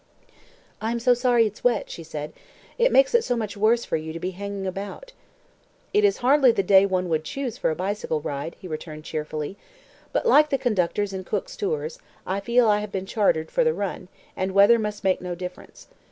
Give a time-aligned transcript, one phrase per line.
[0.81, 2.33] "I am so sorry it's wet," she said.
[2.79, 5.13] "It makes it so much worse for you to be hanging about."
[5.93, 9.57] "It is hardly the day one would choose for a bicycle ride," he returned cheerfully;
[10.11, 13.75] "but, like the conductors in Cook's Tours, I feel I have been chartered for the
[13.75, 15.87] run, and weather must make no difference.